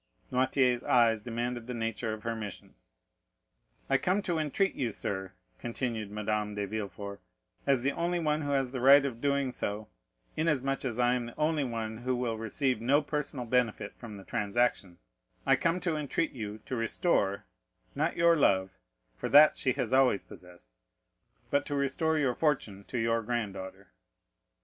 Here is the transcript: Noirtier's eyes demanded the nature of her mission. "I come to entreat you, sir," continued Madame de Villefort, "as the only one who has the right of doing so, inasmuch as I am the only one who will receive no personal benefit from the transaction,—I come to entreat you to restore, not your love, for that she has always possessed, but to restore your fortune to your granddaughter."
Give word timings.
Noirtier's 0.31 0.81
eyes 0.81 1.21
demanded 1.21 1.67
the 1.67 1.75
nature 1.75 2.11
of 2.11 2.23
her 2.23 2.35
mission. 2.35 2.73
"I 3.87 3.99
come 3.99 4.23
to 4.23 4.39
entreat 4.39 4.73
you, 4.73 4.89
sir," 4.89 5.33
continued 5.59 6.09
Madame 6.09 6.55
de 6.55 6.65
Villefort, 6.65 7.21
"as 7.67 7.83
the 7.83 7.91
only 7.91 8.19
one 8.19 8.41
who 8.41 8.49
has 8.49 8.71
the 8.71 8.79
right 8.81 9.05
of 9.05 9.21
doing 9.21 9.51
so, 9.51 9.89
inasmuch 10.35 10.85
as 10.85 10.97
I 10.97 11.13
am 11.13 11.27
the 11.27 11.37
only 11.37 11.63
one 11.63 11.99
who 11.99 12.15
will 12.15 12.35
receive 12.39 12.81
no 12.81 13.03
personal 13.03 13.45
benefit 13.45 13.93
from 13.95 14.17
the 14.17 14.23
transaction,—I 14.25 15.55
come 15.55 15.79
to 15.81 15.97
entreat 15.97 16.31
you 16.31 16.57
to 16.65 16.75
restore, 16.75 17.45
not 17.93 18.15
your 18.17 18.35
love, 18.35 18.79
for 19.15 19.29
that 19.29 19.55
she 19.55 19.73
has 19.73 19.93
always 19.93 20.23
possessed, 20.23 20.71
but 21.51 21.63
to 21.67 21.75
restore 21.75 22.17
your 22.17 22.33
fortune 22.33 22.85
to 22.85 22.97
your 22.97 23.21
granddaughter." 23.21 23.91